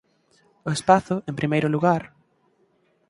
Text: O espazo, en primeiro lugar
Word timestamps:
O 0.67 0.69
espazo, 0.77 1.15
en 1.29 1.35
primeiro 1.39 1.67
lugar 1.75 2.03